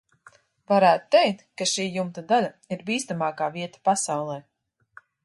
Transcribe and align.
Varētu 0.71 1.11
teikt, 1.15 1.43
ka 1.61 1.67
šī 1.71 1.85
jumta 1.97 2.25
daļa 2.31 2.49
ir 2.77 2.81
bīstamākā 2.89 3.51
vieta 3.59 3.85
pasaulē. 3.91 4.39